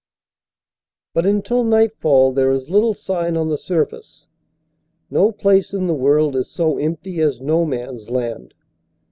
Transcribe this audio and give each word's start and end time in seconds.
But, 1.13 1.27
until 1.27 1.63
nightfall, 1.63 2.31
there 2.31 2.49
is 2.49 2.71
little 2.71 2.95
sign 2.95 3.37
on 3.37 3.49
the 3.49 3.57
surface. 3.59 4.25
No 5.11 5.31
place 5.31 5.73
in 5.73 5.85
the 5.85 5.93
world 5.93 6.35
is 6.35 6.49
so 6.49 6.79
empty 6.79 7.19
as 7.21 7.39
No 7.39 7.65
Man 7.67 7.97
s 7.99 8.09
Land. 8.09 8.55